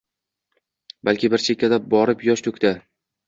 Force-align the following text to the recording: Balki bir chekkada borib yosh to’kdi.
Balki 1.09 1.29
bir 1.35 1.45
chekkada 1.47 1.79
borib 1.91 2.23
yosh 2.31 2.45
to’kdi. 2.49 2.73